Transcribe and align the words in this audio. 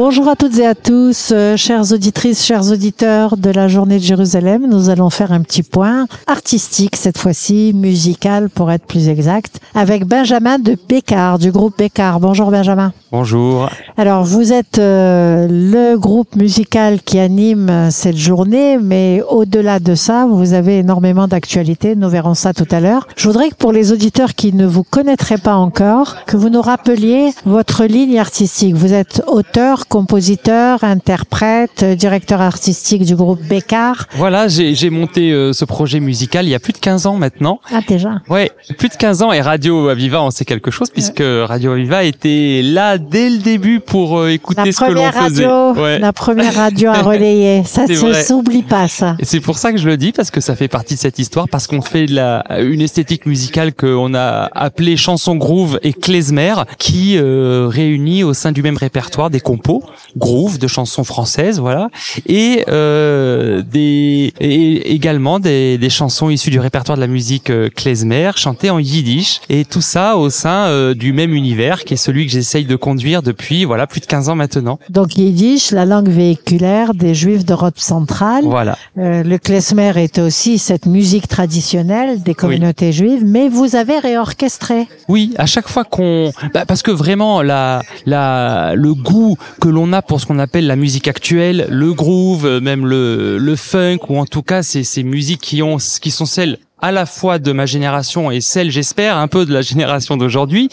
Bonjour 0.00 0.28
à 0.28 0.36
toutes 0.36 0.56
et 0.58 0.64
à 0.64 0.76
tous, 0.76 1.32
euh, 1.32 1.56
chères 1.56 1.90
auditrices, 1.90 2.44
chers 2.44 2.70
auditeurs 2.70 3.36
de 3.36 3.50
la 3.50 3.66
journée 3.66 3.98
de 3.98 4.04
Jérusalem. 4.04 4.64
Nous 4.70 4.90
allons 4.90 5.10
faire 5.10 5.32
un 5.32 5.40
petit 5.40 5.64
point 5.64 6.06
artistique 6.28 6.94
cette 6.94 7.18
fois-ci, 7.18 7.72
musical 7.74 8.48
pour 8.48 8.70
être 8.70 8.86
plus 8.86 9.08
exact, 9.08 9.58
avec 9.74 10.04
Benjamin 10.04 10.60
de 10.60 10.76
Bécard, 10.88 11.40
du 11.40 11.50
groupe 11.50 11.76
Bécard. 11.76 12.20
Bonjour 12.20 12.52
Benjamin. 12.52 12.92
Bonjour. 13.10 13.70
Alors 13.96 14.22
vous 14.22 14.52
êtes 14.52 14.78
euh, 14.78 15.48
le 15.50 15.96
groupe 15.96 16.36
musical 16.36 17.00
qui 17.00 17.18
anime 17.18 17.88
cette 17.90 18.18
journée, 18.18 18.78
mais 18.78 19.20
au-delà 19.28 19.80
de 19.80 19.96
ça, 19.96 20.26
vous 20.26 20.52
avez 20.52 20.78
énormément 20.78 21.26
d'actualités. 21.26 21.96
Nous 21.96 22.08
verrons 22.08 22.34
ça 22.34 22.52
tout 22.52 22.68
à 22.70 22.78
l'heure. 22.78 23.08
Je 23.16 23.26
voudrais 23.26 23.48
que 23.48 23.56
pour 23.56 23.72
les 23.72 23.90
auditeurs 23.90 24.34
qui 24.36 24.52
ne 24.52 24.64
vous 24.64 24.84
connaîtraient 24.84 25.38
pas 25.38 25.56
encore, 25.56 26.14
que 26.26 26.36
vous 26.36 26.50
nous 26.50 26.62
rappeliez 26.62 27.32
votre 27.46 27.84
ligne 27.84 28.20
artistique. 28.20 28.76
Vous 28.76 28.92
êtes 28.92 29.24
auteur, 29.26 29.87
compositeur, 29.88 30.84
interprète, 30.84 31.84
directeur 31.84 32.40
artistique 32.40 33.04
du 33.04 33.16
groupe 33.16 33.42
Bécard. 33.42 34.06
Voilà, 34.16 34.48
j'ai 34.48 34.90
monté 34.90 35.32
euh, 35.32 35.52
ce 35.52 35.64
projet 35.64 36.00
musical 36.00 36.46
il 36.46 36.50
y 36.50 36.54
a 36.54 36.58
plus 36.58 36.72
de 36.72 36.78
15 36.78 37.06
ans 37.06 37.16
maintenant. 37.16 37.60
Ah 37.72 37.80
déjà 37.86 38.20
Ouais, 38.28 38.50
plus 38.76 38.88
de 38.88 38.94
15 38.94 39.22
ans 39.22 39.32
et 39.32 39.40
Radio 39.40 39.88
Aviva 39.88 40.20
en 40.20 40.30
sait 40.30 40.44
quelque 40.44 40.70
chose 40.70 40.90
puisque 40.90 41.22
Radio 41.22 41.72
Aviva 41.72 42.04
était 42.04 42.60
là 42.62 42.98
dès 42.98 43.30
le 43.30 43.38
début 43.38 43.80
pour 43.80 44.18
euh, 44.18 44.28
écouter 44.30 44.72
ce 44.72 44.80
que 44.80 44.92
l'on 44.92 45.10
faisait. 45.10 45.46
Radio, 45.46 45.98
La 45.98 46.12
première 46.12 46.54
radio 46.54 46.90
à 46.90 47.02
relayer, 47.02 47.64
ça 47.66 47.86
ne 47.86 48.12
s'oublie 48.12 48.62
pas 48.62 48.88
ça. 48.88 49.16
Et 49.18 49.24
c'est 49.24 49.40
pour 49.40 49.58
ça 49.58 49.72
que 49.72 49.78
je 49.78 49.88
le 49.88 49.96
dis 49.96 50.12
parce 50.12 50.30
que 50.30 50.40
ça 50.40 50.54
fait 50.54 50.68
partie 50.68 50.94
de 50.94 51.00
cette 51.00 51.18
histoire 51.18 51.48
parce 51.48 51.66
qu'on 51.66 51.82
fait 51.82 52.06
de 52.06 52.14
la, 52.14 52.44
une 52.60 52.80
esthétique 52.80 53.26
musicale 53.26 53.72
qu'on 53.72 54.14
a 54.14 54.50
appelée 54.54 54.96
chanson 54.96 55.36
groove 55.36 55.78
et 55.82 55.92
klezmer 55.92 56.54
qui 56.78 57.16
euh, 57.16 57.68
réunit 57.68 58.24
au 58.24 58.34
sein 58.34 58.52
du 58.52 58.62
même 58.62 58.76
répertoire 58.76 59.30
des 59.30 59.40
compos 59.40 59.77
groove 60.16 60.58
de 60.58 60.66
chansons 60.66 61.04
françaises, 61.04 61.58
voilà, 61.60 61.90
et 62.26 62.64
euh, 62.68 63.62
des 63.62 64.32
et 64.40 64.92
également 64.92 65.38
des, 65.40 65.78
des 65.78 65.90
chansons 65.90 66.30
issues 66.30 66.50
du 66.50 66.60
répertoire 66.60 66.96
de 66.96 67.00
la 67.00 67.06
musique 67.06 67.50
euh, 67.50 67.68
klezmer 67.68 68.32
chantées 68.36 68.70
en 68.70 68.78
yiddish 68.78 69.40
et 69.48 69.64
tout 69.64 69.80
ça 69.80 70.16
au 70.16 70.30
sein 70.30 70.66
euh, 70.66 70.94
du 70.94 71.12
même 71.12 71.34
univers 71.34 71.84
qui 71.84 71.94
est 71.94 71.98
celui 71.98 72.26
que 72.26 72.32
j'essaye 72.32 72.64
de 72.64 72.76
conduire 72.76 73.22
depuis 73.22 73.64
voilà 73.64 73.86
plus 73.86 74.00
de 74.00 74.06
15 74.06 74.28
ans 74.28 74.34
maintenant. 74.34 74.78
Donc 74.90 75.16
yiddish, 75.16 75.70
la 75.70 75.84
langue 75.84 76.08
véhiculaire 76.08 76.94
des 76.94 77.14
juifs 77.14 77.44
d'Europe 77.44 77.78
centrale. 77.78 78.44
Voilà. 78.44 78.76
Euh, 78.98 79.22
le 79.22 79.38
klezmer 79.38 79.92
est 79.96 80.18
aussi 80.18 80.58
cette 80.58 80.86
musique 80.86 81.28
traditionnelle 81.28 82.22
des 82.22 82.34
communautés 82.34 82.92
juives, 82.92 83.22
mais 83.24 83.48
vous 83.48 83.76
avez 83.76 83.98
réorchestré. 83.98 84.88
Oui, 85.08 85.34
à 85.38 85.46
chaque 85.46 85.68
fois 85.68 85.84
qu'on 85.84 86.32
bah, 86.54 86.64
parce 86.66 86.82
que 86.82 86.90
vraiment 86.90 87.42
la 87.42 87.82
la 88.06 88.74
le 88.74 88.94
goût 88.94 89.36
que 89.60 89.67
l'on 89.68 89.92
a 89.92 90.02
pour 90.02 90.20
ce 90.20 90.26
qu'on 90.26 90.38
appelle 90.38 90.66
la 90.66 90.76
musique 90.76 91.08
actuelle, 91.08 91.66
le 91.70 91.92
groove, 91.92 92.46
euh, 92.46 92.60
même 92.60 92.86
le, 92.86 93.38
le 93.38 93.56
funk, 93.56 93.98
ou 94.08 94.18
en 94.18 94.26
tout 94.26 94.42
cas 94.42 94.62
ces, 94.62 94.84
ces 94.84 95.02
musiques 95.02 95.40
qui 95.40 95.62
ont, 95.62 95.76
qui 95.76 96.10
sont 96.10 96.26
celles 96.26 96.58
à 96.80 96.92
la 96.92 97.06
fois 97.06 97.38
de 97.38 97.52
ma 97.52 97.66
génération 97.66 98.30
et 98.30 98.40
celle, 98.40 98.70
j'espère, 98.70 99.16
un 99.16 99.28
peu 99.28 99.44
de 99.44 99.52
la 99.52 99.62
génération 99.62 100.16
d'aujourd'hui. 100.16 100.68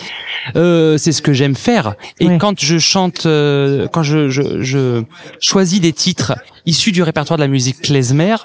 Euh, 0.56 0.98
c'est 0.98 1.12
ce 1.12 1.22
que 1.22 1.34
j'aime 1.34 1.56
faire. 1.56 1.96
Et 2.20 2.38
quand 2.38 2.60
je 2.60 2.78
chante, 2.78 3.26
euh, 3.26 3.88
quand 3.92 4.04
je, 4.04 4.30
je, 4.30 4.62
je, 4.62 5.04
choisis 5.40 5.82
des 5.82 5.94
titres 5.94 6.36
issus 6.66 6.92
du 6.92 7.04
répertoire 7.04 7.38
de 7.38 7.44
la 7.44 7.48
musique 7.48 7.82
klezmer, 7.82 8.36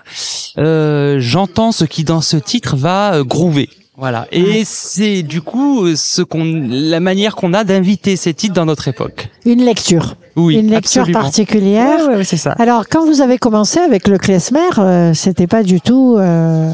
euh, 0.58 1.18
j'entends 1.20 1.72
ce 1.72 1.84
qui 1.84 2.04
dans 2.04 2.20
ce 2.20 2.36
titre 2.36 2.76
va 2.76 3.14
euh, 3.14 3.24
groover. 3.24 3.68
Voilà. 3.96 4.26
Et 4.32 4.62
c'est 4.64 5.22
du 5.22 5.42
coup 5.42 5.94
ce 5.94 6.22
qu'on, 6.22 6.44
la 6.44 7.00
manière 7.00 7.36
qu'on 7.36 7.52
a 7.52 7.64
d'inviter 7.64 8.16
ces 8.16 8.32
titres 8.32 8.54
dans 8.54 8.64
notre 8.64 8.88
époque. 8.88 9.28
Une 9.44 9.64
lecture. 9.64 10.16
Oui, 10.36 10.56
Une 10.56 10.70
lecture 10.70 11.02
absolument. 11.02 11.20
particulière. 11.22 12.08
Ouais, 12.08 12.16
ouais, 12.16 12.24
c'est 12.24 12.36
ça. 12.36 12.52
Alors, 12.58 12.86
quand 12.88 13.04
vous 13.06 13.20
avez 13.20 13.38
commencé 13.38 13.78
avec 13.80 14.06
le 14.08 14.18
klezmer, 14.18 14.60
euh, 14.78 15.14
c'était 15.14 15.46
pas 15.46 15.62
du 15.62 15.80
tout 15.80 16.16
euh, 16.18 16.70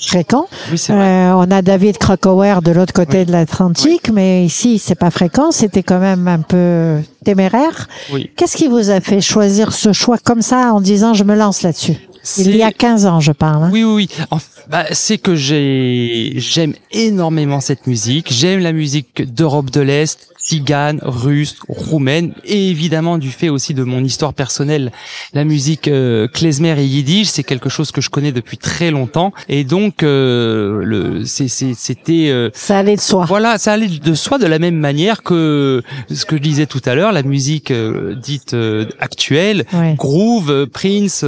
fréquent. 0.00 0.46
Oui, 0.70 0.78
c'est 0.78 0.92
vrai. 0.92 1.04
Euh, 1.30 1.34
on 1.36 1.50
a 1.50 1.60
David 1.62 1.98
Krakauer 1.98 2.62
de 2.62 2.70
l'autre 2.72 2.92
côté 2.92 3.24
de 3.24 3.32
l'Atlantique, 3.32 4.10
mais 4.12 4.44
ici, 4.44 4.78
c'est 4.78 4.94
pas 4.94 5.10
fréquent. 5.10 5.50
C'était 5.50 5.82
quand 5.82 5.98
même 5.98 6.28
un 6.28 6.40
peu 6.40 6.98
téméraire. 7.24 7.88
Oui. 8.12 8.30
Qu'est-ce 8.36 8.56
qui 8.56 8.68
vous 8.68 8.90
a 8.90 9.00
fait 9.00 9.20
choisir 9.20 9.72
ce 9.72 9.92
choix 9.92 10.18
comme 10.18 10.42
ça 10.42 10.72
en 10.72 10.80
disant 10.80 11.14
je 11.14 11.24
me 11.24 11.34
lance 11.34 11.62
là-dessus? 11.62 11.96
Il 12.36 12.54
y 12.54 12.62
a 12.62 12.70
15 12.70 13.06
ans, 13.06 13.20
je 13.20 13.32
parle. 13.32 13.64
hein. 13.64 13.70
Oui, 13.72 13.82
oui, 13.82 14.06
oui. 14.30 14.38
Bah, 14.68 14.84
c'est 14.92 15.16
que 15.16 15.34
j'ai, 15.34 16.34
j'aime 16.36 16.74
énormément 16.92 17.60
cette 17.60 17.86
musique. 17.86 18.30
J'aime 18.30 18.60
la 18.60 18.72
musique 18.72 19.22
d'Europe 19.34 19.70
de 19.70 19.80
l'Est, 19.80 20.28
tzigane, 20.50 20.98
russe, 21.02 21.56
roumaine, 21.68 22.32
et 22.44 22.70
évidemment 22.70 23.18
du 23.18 23.30
fait 23.30 23.48
aussi 23.48 23.72
de 23.72 23.84
mon 23.84 24.02
histoire 24.02 24.34
personnelle, 24.34 24.90
la 25.32 25.44
musique 25.44 25.86
euh, 25.86 26.26
klezmer 26.26 26.74
et 26.80 26.84
yiddish, 26.84 27.28
c'est 27.28 27.44
quelque 27.44 27.68
chose 27.68 27.92
que 27.92 28.00
je 28.00 28.10
connais 28.10 28.32
depuis 28.32 28.58
très 28.58 28.90
longtemps, 28.90 29.32
et 29.48 29.62
donc 29.62 30.02
euh, 30.02 30.80
le, 30.82 31.24
c'était 31.24 32.28
euh, 32.30 32.50
Ça 32.52 32.78
allait 32.78 32.96
de 32.96 33.00
soi. 33.00 33.24
voilà, 33.26 33.58
ça 33.58 33.72
allait 33.74 33.86
de 33.86 34.14
soi 34.14 34.38
de 34.38 34.46
la 34.46 34.58
même 34.58 34.74
manière 34.76 35.22
que 35.22 35.82
ce 36.12 36.24
que 36.24 36.36
je 36.36 36.42
disais 36.42 36.66
tout 36.66 36.82
à 36.84 36.94
l'heure, 36.96 37.12
la 37.12 37.22
musique 37.22 37.70
euh, 37.70 38.16
dite 38.16 38.54
euh, 38.54 38.86
actuelle, 38.98 39.64
Ouais. 39.72 39.94
Groove, 39.96 40.50
euh, 40.50 40.66
Prince, 40.66 41.24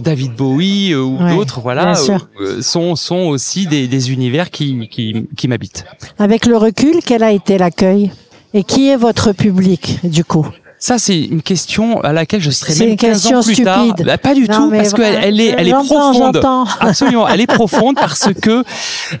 David 0.00 0.32
Bowie 0.34 0.92
euh, 0.92 1.00
ou 1.00 1.18
Ouais, 1.22 1.34
d'autres, 1.34 1.60
voilà, 1.60 1.94
euh, 2.40 2.60
sont 2.60 2.96
sont 2.96 3.16
aussi 3.28 3.66
des, 3.66 3.86
des 3.88 4.12
univers 4.12 4.50
qui 4.50 4.88
qui, 4.90 5.26
qui 5.36 5.48
m'habitent. 5.48 5.84
Avec 6.18 6.44
le 6.46 6.56
recul, 6.56 6.96
quel 7.04 7.22
a 7.22 7.32
été 7.32 7.56
l'accueil? 7.56 8.10
Et 8.54 8.64
qui 8.64 8.88
est 8.88 8.96
votre 8.96 9.32
public, 9.32 9.98
du 10.04 10.24
coup? 10.24 10.46
Ça, 10.84 10.98
c'est 10.98 11.16
une 11.20 11.42
question 11.42 12.00
à 12.00 12.12
laquelle 12.12 12.40
je 12.40 12.50
serais 12.50 12.74
même 12.74 12.88
une 12.88 12.96
15 12.96 13.12
question 13.22 13.38
ans 13.38 13.42
plus 13.44 13.62
tard. 13.62 13.84
stupide. 13.84 14.04
Bah, 14.04 14.18
pas 14.18 14.34
du 14.34 14.48
Non, 14.48 14.64
tout, 14.68 14.70
parce 14.72 14.92
qu'elle 14.92 15.14
elle 15.22 15.40
est, 15.40 15.54
elle 15.56 15.68
est 15.68 15.72
profonde. 15.72 16.40
Absolument, 16.80 17.28
elle 17.28 17.40
est 17.40 17.46
profonde 17.46 17.94
parce 17.94 18.30
que 18.34 18.64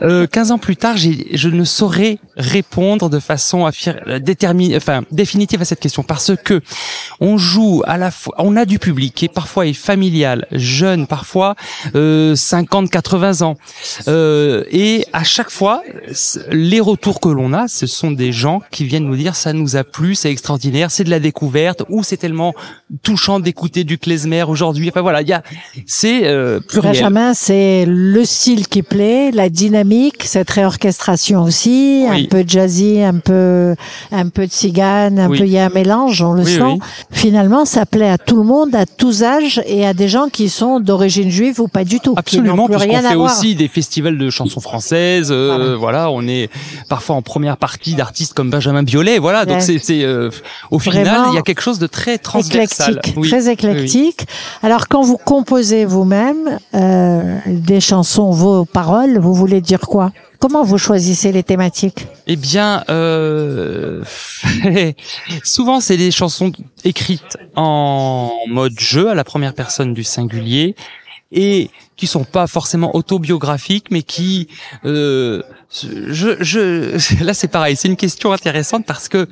euh, 0.02 0.26
15 0.26 0.50
ans 0.50 0.58
plus 0.58 0.74
tard, 0.74 0.96
je 0.96 1.48
ne 1.48 1.62
saurais 1.62 2.18
répondre 2.36 3.08
de 3.08 3.20
façon 3.20 3.64
affir- 3.68 4.18
déterminée, 4.18 4.76
enfin 4.76 5.02
définitive 5.12 5.62
à 5.62 5.64
cette 5.64 5.78
question, 5.78 6.02
parce 6.02 6.32
que 6.42 6.60
on 7.20 7.38
joue 7.38 7.84
à 7.86 7.96
la 7.96 8.10
fois, 8.10 8.34
on 8.38 8.56
a 8.56 8.64
du 8.64 8.80
public 8.80 9.14
qui 9.14 9.28
parfois 9.28 9.66
est 9.68 9.72
familial, 9.72 10.48
jeune, 10.50 11.06
parfois 11.06 11.54
euh, 11.94 12.34
50, 12.34 12.90
80 12.90 13.42
ans, 13.42 13.54
euh, 14.08 14.64
et 14.72 15.06
à 15.12 15.22
chaque 15.22 15.50
fois, 15.50 15.84
les 16.50 16.80
retours 16.80 17.20
que 17.20 17.28
l'on 17.28 17.52
a, 17.52 17.68
ce 17.68 17.86
sont 17.86 18.10
des 18.10 18.32
gens 18.32 18.62
qui 18.72 18.84
viennent 18.84 19.04
nous 19.06 19.14
dire 19.16 19.36
ça 19.36 19.52
nous 19.52 19.76
a 19.76 19.84
plu, 19.84 20.16
c'est 20.16 20.32
extraordinaire, 20.32 20.90
c'est 20.90 21.04
de 21.04 21.10
la 21.10 21.20
découverte, 21.20 21.51
ou 21.88 22.02
c'est 22.02 22.16
tellement 22.16 22.54
touchant 23.02 23.40
d'écouter 23.40 23.84
du 23.84 23.98
klezmer 23.98 24.42
aujourd'hui. 24.44 24.88
Enfin 24.88 25.00
voilà, 25.02 25.22
il 25.22 25.28
y 25.28 25.32
a, 25.32 25.42
c'est 25.86 26.26
euh, 26.26 26.60
pluriel. 26.60 26.92
Benjamin, 26.94 27.34
c'est 27.34 27.84
le 27.86 28.24
style 28.24 28.68
qui 28.68 28.82
plaît, 28.82 29.30
la 29.32 29.48
dynamique, 29.48 30.22
cette 30.24 30.50
réorchestration 30.50 31.42
aussi, 31.42 32.06
Oui. 32.08 32.24
un 32.24 32.28
peu 32.28 32.44
jazzy, 32.46 33.00
un 33.02 33.18
peu, 33.18 33.74
un 34.10 34.28
peu 34.28 34.46
de 34.46 34.52
cigane, 34.52 35.18
un 35.18 35.28
Oui. 35.28 35.38
peu, 35.38 35.44
il 35.46 35.52
y 35.52 35.58
a 35.58 35.66
un 35.66 35.70
mélange, 35.70 36.22
on 36.22 36.32
le 36.32 36.42
Oui, 36.42 36.54
sent. 36.54 36.78
Finalement, 37.10 37.64
ça 37.64 37.86
plaît 37.86 38.08
à 38.10 38.18
tout 38.18 38.36
le 38.36 38.42
monde, 38.44 38.74
à 38.74 38.86
tous 38.86 39.22
âges 39.22 39.62
et 39.66 39.86
à 39.86 39.94
des 39.94 40.08
gens 40.08 40.28
qui 40.28 40.48
sont 40.48 40.80
d'origine 40.80 41.30
juive 41.30 41.60
ou 41.60 41.68
pas 41.68 41.84
du 41.84 42.00
tout. 42.00 42.14
Absolument, 42.16 42.66
rien 42.70 43.04
à 43.04 43.10
fait 43.10 43.14
voir. 43.14 43.32
aussi 43.32 43.54
des 43.54 43.68
festivals 43.68 44.18
de 44.18 44.30
chansons 44.30 44.60
françaises. 44.60 45.28
euh, 45.30 45.76
voilà. 45.78 46.10
on 46.10 46.26
est 46.26 46.50
parfois 46.88 47.16
en 47.16 47.22
première 47.22 47.56
partie 47.56 47.94
d'artistes 47.94 48.34
comme 48.34 48.50
Benjamin 48.50 48.82
Biolay. 48.82 49.18
Voilà, 49.18 49.44
donc 49.44 49.56
Ouais. 49.56 49.60
c'est, 49.60 49.78
c'est 49.78 50.02
euh, 50.04 50.30
au 50.70 50.78
final, 50.78 51.26
il 51.30 51.34
y 51.34 51.38
a 51.38 51.41
quelque 51.42 51.60
chose 51.62 51.78
de 51.78 51.86
très 51.86 52.18
transversal. 52.18 52.92
Éclectique, 52.98 53.14
Oui, 53.16 53.28
très 53.28 53.46
oui, 53.46 53.52
éclectique. 53.52 54.26
Alors, 54.62 54.88
quand 54.88 55.02
vous 55.02 55.16
composez 55.16 55.84
vous-même 55.84 56.58
euh, 56.74 57.38
des 57.46 57.80
chansons, 57.80 58.30
vos 58.30 58.64
paroles, 58.64 59.18
vous 59.18 59.34
voulez 59.34 59.60
dire 59.60 59.80
quoi? 59.80 60.12
Comment 60.38 60.64
vous 60.64 60.78
choisissez 60.78 61.30
les 61.30 61.44
thématiques? 61.44 62.08
Eh 62.26 62.34
bien, 62.34 62.82
euh, 62.90 64.02
souvent 65.44 65.78
c'est 65.78 65.96
des 65.96 66.10
chansons 66.10 66.50
écrites 66.82 67.38
en 67.54 68.32
mode 68.48 68.78
jeu 68.78 69.08
à 69.08 69.14
la 69.14 69.22
première 69.22 69.54
personne 69.54 69.94
du 69.94 70.02
singulier 70.02 70.74
et 71.32 71.70
qui 71.96 72.06
sont 72.06 72.24
pas 72.24 72.46
forcément 72.46 72.94
autobiographiques, 72.96 73.86
mais 73.90 74.02
qui, 74.02 74.48
euh, 74.84 75.42
je, 75.72 76.36
je, 76.42 77.24
là 77.24 77.34
c'est 77.34 77.48
pareil, 77.48 77.76
c'est 77.76 77.88
une 77.88 77.96
question 77.96 78.32
intéressante 78.32 78.84
parce 78.86 79.08
que 79.08 79.28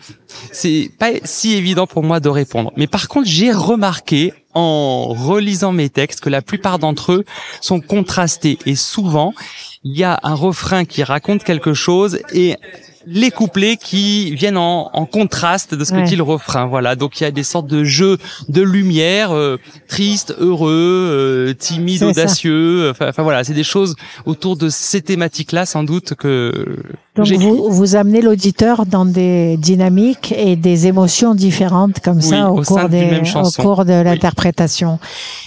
c'est 0.52 0.90
pas 0.98 1.10
si 1.24 1.54
évident 1.54 1.86
pour 1.86 2.02
moi 2.02 2.20
de 2.20 2.28
répondre. 2.28 2.72
Mais 2.76 2.86
par 2.86 3.08
contre, 3.08 3.28
j'ai 3.28 3.52
remarqué 3.52 4.32
en 4.54 5.08
relisant 5.08 5.72
mes 5.72 5.90
textes 5.90 6.20
que 6.20 6.30
la 6.30 6.42
plupart 6.42 6.78
d'entre 6.78 7.12
eux 7.12 7.24
sont 7.60 7.80
contrastés 7.80 8.58
et 8.66 8.74
souvent 8.74 9.32
il 9.84 9.96
y 9.96 10.02
a 10.02 10.18
un 10.22 10.34
refrain 10.34 10.84
qui 10.84 11.02
raconte 11.02 11.44
quelque 11.44 11.72
chose 11.72 12.18
et 12.32 12.56
les 13.06 13.30
couplets 13.30 13.76
qui 13.76 14.34
viennent 14.34 14.56
en, 14.58 14.90
en 14.92 15.06
contraste 15.06 15.74
de 15.74 15.84
ce 15.84 15.92
que 15.92 15.96
Ouais. 15.98 16.04
dit 16.04 16.16
le 16.16 16.22
refrain. 16.22 16.66
Voilà, 16.66 16.96
donc 16.96 17.20
il 17.20 17.24
y 17.24 17.26
a 17.26 17.30
des 17.30 17.42
sortes 17.42 17.66
de 17.66 17.82
jeux 17.84 18.18
de 18.48 18.62
lumière, 18.62 19.32
euh, 19.32 19.56
triste, 19.88 20.34
heureux, 20.38 20.70
euh, 20.70 21.54
timide, 21.54 22.02
audacieux. 22.02 22.90
Enfin, 22.90 23.08
enfin, 23.08 23.22
voilà, 23.22 23.42
c'est 23.44 23.54
des 23.54 23.64
choses 23.64 23.96
autour 24.26 24.56
de 24.56 24.68
ces 24.68 25.00
thématiques-là, 25.02 25.66
sans 25.66 25.82
doute 25.82 26.14
que 26.14 26.76
Donc 27.24 27.40
vous, 27.40 27.70
vous 27.70 27.96
amenez 27.96 28.22
l'auditeur 28.22 28.86
dans 28.86 29.04
des 29.04 29.56
dynamiques 29.56 30.34
et 30.36 30.56
des 30.56 30.86
émotions 30.86 31.34
différentes 31.34 32.00
comme 32.00 32.20
ça 32.20 32.50
au, 32.50 32.62
cours, 32.62 32.88
des, 32.88 33.22
au 33.34 33.62
cours 33.62 33.84
de 33.84 34.02
l'interprétation. 34.02 34.98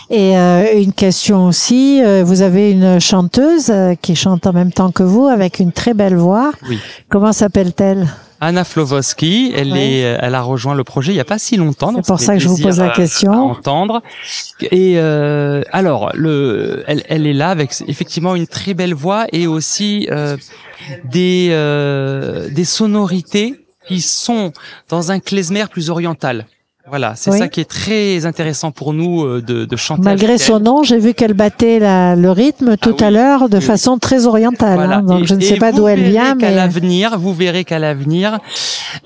Et 0.10 0.38
euh, 0.38 0.80
une 0.80 0.94
question 0.94 1.48
aussi, 1.48 2.02
euh, 2.04 2.24
vous 2.24 2.42
avez 2.42 2.72
une 2.72 3.00
chanteuse 3.00 3.70
euh, 3.70 3.96
qui 4.00 4.16
chante 4.16 4.46
en 4.46 4.54
même 4.54 4.72
temps 4.72 4.92
que 4.92 5.04
vous 5.04 5.28
avec 5.28 5.60
une 5.60 5.72
très 5.72 5.94
belle 5.94 6.16
voix. 6.16 6.52
Oui. 6.70 6.78
Comment 7.10 7.32
s'appelle-t-elle? 7.34 8.08
Anna 8.46 8.64
Flowoski, 8.64 9.52
elle 9.56 9.72
Ouais. 9.72 9.80
est, 10.00 10.00
elle 10.22 10.36
a 10.36 10.42
rejoint 10.42 10.76
le 10.76 10.84
projet 10.84 11.14
il 11.14 11.16
y 11.16 11.20
a 11.20 11.26
pas 11.26 11.40
si 11.40 11.58
longtemps. 11.58 11.92
C'est 11.96 12.06
pour 12.08 12.20
ça 12.20 12.34
que 12.34 12.40
je 12.40 12.48
vous 12.48 12.58
pose 12.58 12.80
la 12.80 12.90
question. 12.90 13.32
à 13.32 13.38
entendre. 13.38 14.02
Et 14.72 14.94
euh, 14.98 15.62
alors, 15.72 16.12
le, 16.14 16.84
elle, 16.88 17.04
elle 17.10 17.26
est 17.28 17.34
là 17.34 17.50
avec 17.50 17.72
effectivement 17.88 18.36
une 18.36 18.48
très 18.48 18.74
belle 18.74 18.94
voix 18.94 19.26
et 19.32 19.48
aussi 19.48 20.08
euh, 20.12 20.38
des 21.06 21.50
euh, 21.52 22.50
des 22.50 22.66
sonorités 22.66 23.66
qui 23.88 24.02
sont 24.02 24.54
dans 24.90 25.12
un 25.12 25.20
klezmer 25.20 25.66
plus 25.70 25.90
oriental. 25.90 26.46
Voilà, 26.86 27.14
c'est 27.16 27.32
Oui. 27.32 27.38
ça 27.38 27.48
qui 27.48 27.62
est 27.62 27.70
très 27.70 28.26
intéressant 28.26 28.72
pour 28.72 28.92
nous 28.92 29.24
euh, 29.24 29.42
de, 29.42 29.64
de 29.64 29.76
chanter. 29.78 30.02
Malgré 30.04 30.38
son 30.38 30.60
nom, 30.60 30.84
j'ai 30.84 30.98
vu 31.00 31.14
qu'elle 31.14 31.34
battait 31.34 31.80
la- 31.80 32.18
le 32.18 32.30
rythme 32.30 32.76
tout 32.76 32.96
oui. 33.00 33.04
à 33.06 33.10
l'heure 33.10 33.48
de 33.48 33.58
Oui. 33.60 33.64
façon 33.64 33.98
très 33.98 34.26
orientale. 34.26 34.76
Voilà. 34.76 34.98
hein. 34.98 35.02
donc 35.02 35.22
Et- 35.24 35.26
je 35.28 35.34
ne 35.36 35.40
sais 35.40 35.56
pas 35.56 35.72
d'où 35.72 35.88
elle 35.88 36.04
vient, 36.04 36.36
mais 36.36 36.54
l'avenir, 36.54 37.18
vous 37.18 37.34
verrez 37.34 37.64
qu'à 37.64 37.80
l'avenir, 37.80 38.38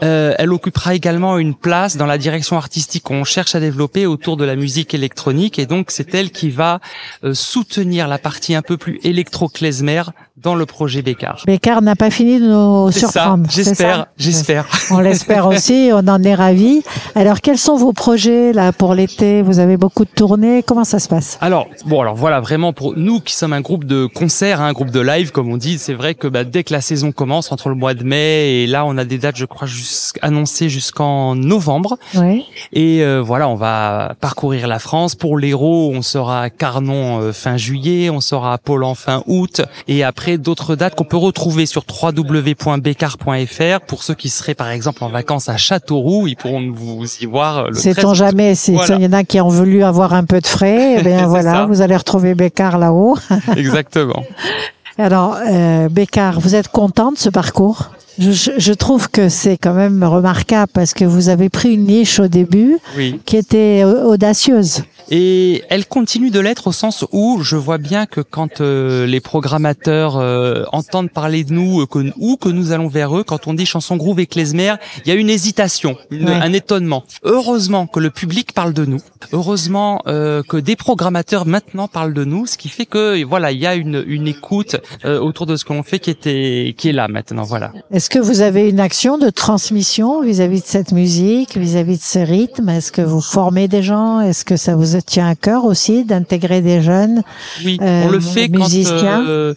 euh, 0.03 0.33
elle 0.39 0.51
occupera 0.53 0.95
également 0.95 1.37
une 1.37 1.53
place 1.53 1.97
dans 1.97 2.07
la 2.07 2.17
direction 2.17 2.57
artistique 2.57 3.03
qu'on 3.03 3.23
cherche 3.23 3.53
à 3.53 3.59
développer 3.59 4.07
autour 4.07 4.37
de 4.37 4.43
la 4.43 4.55
musique 4.55 4.95
électronique. 4.95 5.59
Et 5.59 5.67
donc, 5.67 5.91
c'est 5.91 6.15
elle 6.15 6.31
qui 6.31 6.49
va 6.49 6.79
euh, 7.23 7.35
soutenir 7.35 8.07
la 8.07 8.17
partie 8.17 8.55
un 8.55 8.63
peu 8.63 8.77
plus 8.77 8.99
électro-klezmer 9.03 10.01
dans 10.37 10.53
le 10.53 10.65
projet 10.67 11.01
Bécard. 11.01 11.41
Bécard 11.47 11.81
n'a 11.81 11.95
pas 11.95 12.11
fini 12.11 12.39
de 12.39 12.45
nous 12.45 12.91
surprendre. 12.91 13.47
j'espère, 13.49 14.05
j'espère. 14.17 14.65
On 14.91 14.99
l'espère 14.99 15.47
aussi, 15.47 15.89
on 15.91 16.07
en 16.07 16.21
est 16.23 16.35
ravis. 16.35 16.83
Alors, 17.15 17.41
quels 17.41 17.57
sont 17.57 17.75
vos 17.75 17.91
projets 17.91 18.53
là 18.53 18.71
pour 18.71 18.93
l'été? 18.93 19.41
Vous 19.41 19.57
avez 19.57 19.77
beaucoup 19.77 20.05
de 20.05 20.09
tournées, 20.11 20.61
comment 20.63 20.83
ça 20.83 20.99
se 20.99 21.07
passe? 21.07 21.39
Alors 21.41 21.67
bon, 21.85 22.01
alors 22.01 22.15
voilà, 22.15 22.39
vraiment 22.39 22.71
pour 22.71 22.93
nous 22.95 23.19
qui 23.19 23.33
sommes 23.33 23.53
un 23.53 23.61
groupe 23.61 23.83
de 23.83 24.05
concert, 24.05 24.61
hein, 24.61 24.67
un 24.67 24.73
groupe 24.73 24.91
de 24.91 24.99
live, 24.99 25.31
comme 25.31 25.51
on 25.51 25.57
dit, 25.57 25.79
c'est 25.79 25.95
vrai 25.95 26.13
que 26.13 26.27
bah, 26.27 26.43
dès 26.43 26.63
que 26.63 26.73
la 26.73 26.81
saison 26.81 27.11
commence, 27.11 27.51
entre 27.51 27.69
le 27.69 27.75
mois 27.75 27.95
de 27.95 28.03
mai 28.03 28.63
et 28.63 28.67
là, 28.67 28.85
on 28.85 28.97
a 28.97 29.05
des 29.05 29.17
dates, 29.17 29.37
je 29.37 29.45
crois, 29.45 29.67
jusqu'- 29.67 30.19
annoncées 30.21 30.69
jusqu'en 30.69 31.35
novembre. 31.35 31.97
Oui. 32.15 32.45
Et 32.73 33.01
euh, 33.01 33.21
voilà, 33.21 33.49
on 33.49 33.55
va 33.55 34.13
parcourir 34.21 34.67
la 34.67 34.77
France. 34.77 35.15
Pour 35.15 35.37
l'Hérault, 35.39 35.91
on 35.95 36.03
sera 36.03 36.41
à 36.43 36.49
Carnon 36.51 37.21
euh, 37.21 37.33
fin 37.33 37.57
juillet, 37.57 38.09
on 38.11 38.21
sera 38.21 38.53
à 38.53 38.57
Pôle 38.59 38.85
fin 38.95 39.23
août, 39.25 39.61
et 39.87 40.03
après 40.03 40.26
d'autres 40.35 40.75
dates 40.75 40.95
qu'on 40.95 41.05
peut 41.05 41.15
retrouver 41.15 41.65
sur 41.65 41.85
www.bécard.fr. 41.87 43.79
Pour 43.87 44.03
ceux 44.03 44.15
qui 44.15 44.27
seraient 44.27 44.55
par 44.55 44.69
exemple 44.69 45.03
en 45.05 45.09
vacances 45.09 45.47
à 45.47 45.55
Châteauroux, 45.55 46.27
ils 46.27 46.35
pourront 46.35 46.69
vous 46.71 47.05
y 47.21 47.25
voir 47.25 47.67
le 47.69 47.73
13 47.75 47.83
Sait-on 47.83 48.13
jamais 48.13 48.55
si 48.55 48.73
Voilà. 48.73 48.95
il 48.95 49.03
y 49.03 49.05
en 49.07 49.13
a 49.13 49.23
qui 49.23 49.39
ont 49.39 49.47
voulu 49.47 49.83
avoir 49.83 50.13
un 50.13 50.25
peu 50.25 50.41
de 50.41 50.47
frais, 50.47 50.95
eh 50.99 51.03
bien 51.03 51.27
voilà, 51.27 51.51
ça. 51.53 51.65
vous 51.65 51.81
allez 51.81 51.95
retrouver 51.95 52.35
Bécard 52.35 52.77
là-haut. 52.77 53.17
Exactement. 53.55 54.23
Alors, 54.99 55.37
euh, 55.47 55.89
Bécard, 55.89 56.39
vous 56.39 56.55
êtes 56.55 56.69
content 56.69 57.11
de 57.11 57.17
ce 57.17 57.29
parcours? 57.29 57.91
Je, 58.19 58.51
je- 58.57 58.73
trouve 58.73 59.09
que 59.09 59.29
c'est 59.29 59.57
quand 59.57 59.73
même 59.73 60.03
remarquable 60.03 60.71
parce 60.73 60.93
que 60.93 61.05
vous 61.05 61.29
avez 61.29 61.49
pris 61.49 61.73
une 61.73 61.85
niche 61.85 62.19
au 62.19 62.27
début 62.27 62.77
Oui. 62.95 63.19
qui 63.25 63.37
était 63.37 63.81
euh, 63.83 64.03
audacieuse. 64.05 64.83
Et 65.09 65.63
elle 65.69 65.85
continue 65.85 66.31
de 66.31 66.39
l'être 66.41 66.67
au 66.67 66.71
sens 66.73 67.05
où 67.13 67.39
je 67.41 67.55
vois 67.55 67.77
bien 67.77 68.05
que 68.05 68.19
quand 68.19 68.59
euh, 68.59 69.05
les 69.05 69.21
programmateurs 69.21 70.17
euh, 70.17 70.63
entendent 70.73 71.09
parler 71.11 71.43
de 71.45 71.53
nous 71.53 71.81
euh, 71.81 71.85
que, 71.85 72.11
ou 72.17 72.35
que 72.35 72.49
nous 72.49 72.71
allons 72.73 72.87
vers 72.89 73.17
eux, 73.17 73.23
quand 73.23 73.47
on 73.47 73.53
dit 73.53 73.65
chanson 73.65 73.95
groove 73.95 74.19
et 74.19 74.25
klezmer, 74.25 74.73
il 75.05 75.09
y 75.09 75.11
a 75.11 75.15
une 75.15 75.29
hésitation, 75.29 75.95
une- 76.11 76.25
Ouais. 76.27 76.33
un 76.33 76.51
étonnement. 76.51 77.03
Heureusement 77.23 77.87
que 77.87 77.99
le 78.01 78.09
public 78.09 78.51
parle 78.53 78.73
de 78.73 78.83
nous. 78.85 78.99
Heureusement 79.31 80.01
euh, 80.07 80.43
que 80.47 80.57
des 80.57 80.75
programmateurs 80.75 81.45
maintenant 81.45 81.87
parlent 81.87 82.13
de 82.13 82.25
nous, 82.25 82.45
ce 82.45 82.57
qui 82.57 82.67
fait 82.69 82.85
que 82.85 83.23
voilà, 83.23 83.51
il 83.51 83.59
y 83.59 83.65
a 83.67 83.75
une, 83.75 84.03
une 84.07 84.27
écoute 84.27 84.75
euh, 85.05 85.19
autour 85.19 85.45
de 85.45 85.55
ce 85.55 85.63
qu'on 85.63 85.83
fait 85.83 85.99
qui 85.99 86.09
était 86.09 86.75
qui 86.77 86.89
est 86.89 86.93
là 86.93 87.07
maintenant. 87.07 87.43
Voilà. 87.43 87.71
Est-ce 88.09 88.19
que 88.19 88.23
vous 88.25 88.39
avez 88.39 88.69
une 88.69 88.79
action 88.79 89.17
de 89.17 89.29
transmission 89.29 90.21
vis-à-vis 90.21 90.61
de 90.61 90.65
cette 90.65 90.93
musique, 90.93 91.57
vis-à-vis 91.57 91.97
de 91.97 92.01
ce 92.01 92.19
rythme? 92.19 92.69
Est-ce 92.69 92.93
que 92.93 93.01
vous 93.01 93.19
formez 93.19 93.67
des 93.67 93.83
gens? 93.83 94.21
Est-ce 94.21 94.45
que 94.45 94.55
ça 94.55 94.77
vous 94.77 94.97
tient 95.05 95.27
à 95.27 95.35
cœur 95.35 95.65
aussi 95.65 96.05
d'intégrer 96.05 96.61
des 96.61 96.81
jeunes 96.81 97.21
Oui, 97.65 97.77
Euh, 97.81 98.03
on 98.05 98.09
le 98.09 98.21
fait 98.21 98.47
quand. 98.47 98.59
musiciens? 98.59 99.25
euh, 99.27 99.55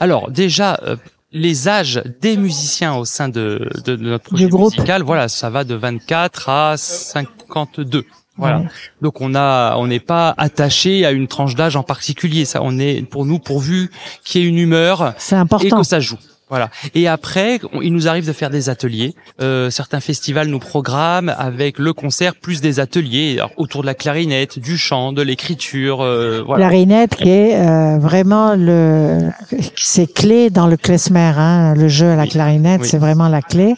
alors 0.00 0.32
déjà. 0.32 0.80
euh, 0.82 0.96
les 1.30 1.68
âges 1.68 2.02
des 2.20 2.36
musiciens 2.36 2.96
au 2.96 3.04
sein 3.04 3.28
de, 3.28 3.70
de, 3.84 3.94
de 3.94 4.02
notre 4.04 4.24
projet 4.24 4.48
musical, 4.50 5.02
voilà, 5.04 5.28
ça 5.28 5.48
va 5.48 5.62
de 5.62 5.76
24 5.76 6.48
à 6.48 6.74
52. 6.76 8.02
Voilà. 8.36 8.58
Ouais. 8.58 8.66
Donc 9.00 9.20
on 9.20 9.36
a, 9.36 9.76
on 9.76 9.86
n'est 9.86 10.00
pas 10.00 10.34
attaché 10.38 11.06
à 11.06 11.12
une 11.12 11.28
tranche 11.28 11.54
d'âge 11.54 11.76
en 11.76 11.84
particulier. 11.84 12.46
Ça, 12.46 12.60
on 12.64 12.80
est 12.80 13.02
pour 13.08 13.26
nous 13.26 13.38
pourvu 13.38 13.92
qu'il 14.24 14.40
y 14.42 14.44
ait 14.44 14.48
une 14.48 14.58
humeur 14.58 15.14
C'est 15.18 15.36
et 15.36 15.38
important. 15.38 15.78
que 15.82 15.86
ça 15.86 16.00
joue. 16.00 16.18
Voilà. 16.52 16.68
Et 16.94 17.08
après, 17.08 17.60
on- 17.72 17.80
il 17.80 17.94
nous 17.94 18.08
arrive 18.08 18.26
de 18.26 18.32
faire 18.34 18.50
des 18.50 18.68
ateliers. 18.68 19.14
Euh, 19.40 19.70
certains 19.70 20.00
festivals 20.00 20.48
nous 20.48 20.58
programment 20.58 21.32
avec 21.38 21.78
le 21.78 21.94
concert 21.94 22.34
plus 22.34 22.60
des 22.60 22.78
ateliers 22.78 23.36
alors, 23.38 23.52
autour 23.56 23.80
de 23.80 23.86
la 23.86 23.94
clarinette, 23.94 24.58
du 24.58 24.76
chant, 24.76 25.12
de 25.14 25.22
l'écriture. 25.22 26.02
Euh, 26.02 26.42
voilà. 26.44 26.68
Clarinette 26.68 27.16
qui 27.16 27.30
est 27.30 27.56
euh, 27.56 27.96
vraiment 27.98 28.54
le 28.54 29.30
c'est 29.76 30.12
clé 30.12 30.50
dans 30.50 30.66
le 30.66 30.76
klezmer 30.76 31.32
hein, 31.36 31.74
le 31.74 31.88
jeu 31.88 32.10
à 32.10 32.16
la 32.16 32.24
Oui. 32.24 32.28
clarinette 32.28 32.82
Oui. 32.82 32.88
c'est 32.90 32.98
vraiment 32.98 33.28
la 33.28 33.40
clé 33.40 33.74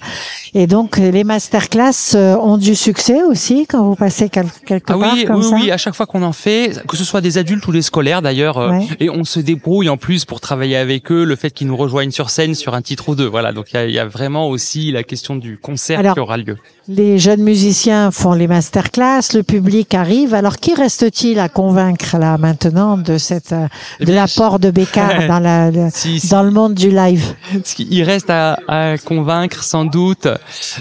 et 0.53 0.67
donc 0.67 0.97
les 0.97 1.23
masterclass 1.25 2.15
euh, 2.17 2.37
ont 2.37 2.57
du 2.59 2.75
succès 2.75 3.23
aussi 3.23 3.67
quand 3.69 3.85
vous 3.85 3.95
passez 3.95 4.29
quel- 4.29 4.47
quelque 4.67 4.93
Ah 4.93 4.99
part 4.99 5.15
oui, 5.15 5.25
comme 5.25 5.37
oui, 5.43 5.49
ça 5.49 5.55
oui, 5.57 5.71
à 5.71 5.77
chaque 5.77 5.95
fois 5.95 6.07
qu'on 6.07 6.23
en 6.23 6.33
fait, 6.33 6.83
que 6.89 6.97
ce 6.97 7.05
soit 7.05 7.21
des 7.21 7.39
adultes 7.39 7.67
ou 7.69 7.73
des 7.73 7.83
scolaires 7.83 8.21
d'ailleurs, 8.23 8.59
euh, 8.59 8.71
Ouais. 8.71 8.87
et 9.01 9.11
on 9.11 9.25
se 9.25 9.39
débrouille 9.41 9.89
en 9.89 9.97
plus 9.97 10.25
pour 10.25 10.41
travailler 10.41 10.77
avec 10.77 11.11
eux, 11.13 11.25
le 11.25 11.37
fait 11.37 11.51
qu'ils 11.51 11.67
nous 11.69 11.77
rejoignent 11.77 12.11
sur 12.11 12.31
scène 12.31 12.55
sur 12.65 12.75
un 12.75 12.81
titre 12.81 13.11
ou 13.11 13.15
deux, 13.15 13.27
voilà. 13.27 13.53
Donc 13.53 13.67
il 13.73 13.77
y 13.77 13.79
a, 13.79 13.85
il 13.85 13.93
y 13.93 13.99
a 13.99 14.07
vraiment 14.07 14.49
aussi 14.49 14.91
la 14.91 15.03
question 15.03 15.37
du 15.37 15.59
concert 15.59 15.99
Alors, 15.99 16.15
qui 16.15 16.21
aura 16.21 16.39
lieu. 16.39 16.57
les 16.89 17.19
jeunes 17.19 17.43
musiciens 17.43 18.11
font 18.11 18.33
les 18.33 18.47
masterclass 18.47 19.21
le 19.35 19.43
public 19.43 19.93
arrive 19.95 20.33
alors 20.33 20.57
qui 20.57 20.73
reste-t-il 20.75 21.39
à 21.41 21.51
convaincre 21.51 22.17
là 22.19 22.39
maintenant 22.39 22.97
de 22.97 23.19
cette 23.19 23.53
euh, 23.53 23.67
Eh 24.01 24.07
de 24.07 24.15
l'apport 24.15 24.59
de 24.59 24.71
Bécard 24.71 25.27
dans 25.29 25.41
la 25.41 25.71
le- 25.77 25.89
Si, 25.93 26.21
si- 26.21 26.29
dans 26.31 26.43
le 26.43 26.51
monde 26.51 26.73
du 26.73 26.89
live? 26.89 27.35
Il 27.79 28.03
reste 28.03 28.31
à, 28.31 28.59
à 28.67 28.97
convaincre 28.97 29.63
sans 29.63 29.85
doute 29.85 30.27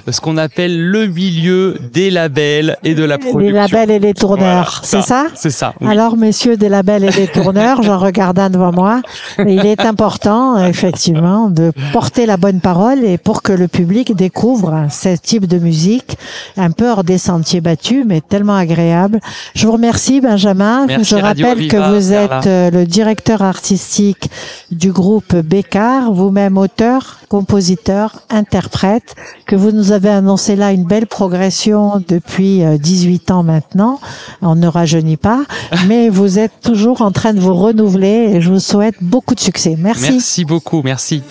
ce 0.09 0.21
qu'on 0.21 0.37
appelle 0.37 0.79
le 0.79 1.07
milieu 1.07 1.77
des 1.91 2.09
labels 2.11 2.77
et 2.85 2.95
de 2.95 3.03
la 3.03 3.17
production. 3.17 3.39
les 3.39 3.51
labels 3.51 3.91
et 3.91 3.99
les 3.99 4.13
tourneurs 4.13 4.81
Voilà, 4.83 5.01
c'est 5.01 5.01
ça 5.01 5.25
C'est 5.35 5.49
ça. 5.51 5.73
oui. 5.81 5.87
Alors, 5.89 6.15
messieurs 6.15 6.55
des 6.55 6.69
labels 6.69 7.03
et 7.03 7.09
des 7.11 7.27
tourneurs, 7.27 7.83
j'en 7.83 7.97
regarde 7.99 8.39
un 8.39 8.49
devant 8.49 8.71
moi. 8.71 9.01
Il 9.39 9.65
est 9.65 9.81
important, 9.81 10.63
effectivement, 10.65 11.49
de 11.49 11.72
porter 11.91 12.25
la 12.25 12.37
bonne 12.37 12.59
parole 12.59 13.03
et 13.03 13.17
pour 13.17 13.41
que 13.41 13.51
le 13.51 13.67
public 13.67 14.15
découvre 14.15 14.87
ce 14.89 15.15
type 15.15 15.47
de 15.47 15.57
musique, 15.57 16.17
un 16.57 16.71
peu 16.71 16.89
hors 16.89 17.03
des 17.03 17.17
sentiers 17.17 17.61
battus, 17.61 18.03
mais 18.05 18.21
tellement 18.21 18.55
agréable. 18.55 19.19
Je 19.55 19.65
vous 19.65 19.73
remercie, 19.73 20.21
Benjamin. 20.21 20.85
Merci, 20.87 21.05
Je 21.05 21.15
Radio 21.15 21.47
rappelle 21.47 21.67
que 21.67 21.77
vous 21.77 22.13
êtes 22.13 22.47
euh, 22.47 22.71
le 22.71 22.85
directeur 22.85 23.41
artistique 23.41 24.29
du 24.71 24.91
groupe 24.91 25.35
Bécard, 25.35 26.11
vous-même 26.13 26.57
auteur, 26.57 27.19
compositeur, 27.29 28.21
interprète, 28.29 29.15
que 29.45 29.55
vous 29.55 29.71
nous 29.71 29.91
avez 29.91 30.09
annoncé 30.09 30.55
là 30.55 30.71
une 30.71 30.85
belle 30.85 31.07
progression 31.07 32.03
depuis 32.07 32.63
euh, 32.63 32.77
18 32.77 33.31
ans 33.31 33.43
maintenant. 33.43 33.99
On 34.41 34.55
ne 34.55 34.67
rajeunit 34.67 35.17
pas, 35.17 35.43
mais 35.87 36.09
vous 36.09 36.39
êtes 36.39 36.53
toujours 36.61 37.01
en 37.01 37.11
train 37.11 37.33
de 37.33 37.39
vous 37.39 37.55
renouveler 37.55 38.33
et 38.33 38.41
je 38.41 38.51
vous 38.51 38.59
souhaite 38.59 38.95
beaucoup 39.01 39.35
de 39.35 39.39
succès. 39.39 39.75
Merci. 39.77 40.11
Merci 40.11 40.45
beaucoup, 40.45 40.81
merci. 40.83 41.23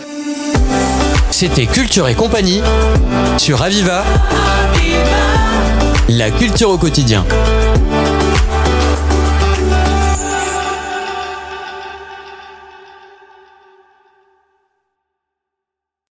C'était 1.33 1.67
Culture 1.67 2.09
et 2.09 2.15
compagnie 2.15 2.63
sur 3.39 3.63
Aviva. 3.63 4.05
La 6.09 6.31
culture 6.31 6.69
au 6.69 6.79
quotidien. 6.79 7.25